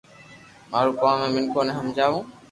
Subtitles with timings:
[0.71, 2.17] مارو ڪوم ھي مينکون ني ھمجاو